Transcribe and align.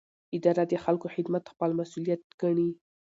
اداره 0.37 0.63
د 0.67 0.73
خلکو 0.83 1.07
خدمت 1.15 1.43
خپل 1.53 1.69
مسوولیت 1.79 2.21
ګڼي. 2.41 2.69